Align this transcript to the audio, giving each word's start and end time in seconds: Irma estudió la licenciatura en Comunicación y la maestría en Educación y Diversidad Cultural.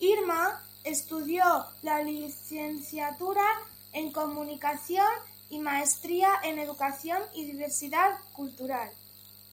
Irma 0.00 0.62
estudió 0.84 1.64
la 1.80 2.02
licenciatura 2.02 3.40
en 3.94 4.12
Comunicación 4.12 5.06
y 5.48 5.56
la 5.56 5.62
maestría 5.62 6.28
en 6.44 6.58
Educación 6.58 7.22
y 7.34 7.46
Diversidad 7.46 8.18
Cultural. 8.34 8.90